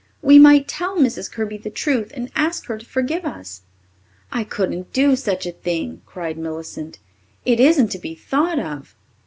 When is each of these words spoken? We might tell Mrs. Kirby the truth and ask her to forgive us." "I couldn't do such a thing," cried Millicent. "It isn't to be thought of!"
We 0.23 0.39
might 0.39 0.67
tell 0.67 0.97
Mrs. 0.97 1.31
Kirby 1.31 1.59
the 1.59 1.69
truth 1.69 2.11
and 2.15 2.31
ask 2.35 2.65
her 2.65 2.75
to 2.79 2.83
forgive 2.83 3.23
us." 3.23 3.61
"I 4.31 4.43
couldn't 4.43 4.91
do 4.93 5.15
such 5.15 5.45
a 5.45 5.51
thing," 5.51 6.01
cried 6.07 6.39
Millicent. 6.39 6.97
"It 7.45 7.59
isn't 7.59 7.89
to 7.89 7.99
be 7.99 8.15
thought 8.15 8.57
of!" 8.57 8.95